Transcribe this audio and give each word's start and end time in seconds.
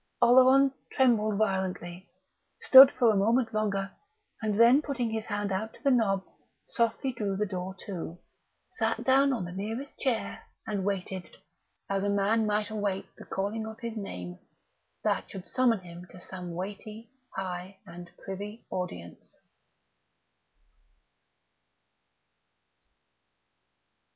Oleron 0.19 0.73
trembled 0.91 1.35
violently, 1.37 2.09
stood 2.59 2.89
for 2.89 3.11
a 3.11 3.15
moment 3.15 3.53
longer, 3.53 3.91
and 4.41 4.59
then, 4.59 4.81
putting 4.81 5.11
his 5.11 5.27
hand 5.27 5.51
out 5.51 5.73
to 5.73 5.83
the 5.83 5.91
knob, 5.91 6.23
softly 6.69 7.11
drew 7.11 7.37
the 7.37 7.45
door 7.45 7.75
to, 7.85 8.17
sat 8.73 9.03
down 9.03 9.31
on 9.31 9.45
the 9.45 9.51
nearest 9.51 9.99
chair, 9.99 10.41
and 10.65 10.83
waited, 10.83 11.37
as 11.87 12.03
a 12.03 12.09
man 12.09 12.47
might 12.47 12.71
await 12.71 13.15
the 13.17 13.25
calling 13.25 13.67
of 13.67 13.79
his 13.81 13.95
name 13.95 14.39
that 15.03 15.29
should 15.29 15.45
summon 15.45 15.81
him 15.81 16.07
to 16.09 16.19
some 16.19 16.55
weighty, 16.55 17.11
high 17.35 17.77
and 17.85 18.09
privy 18.25 18.65
Audience.... 18.71 19.35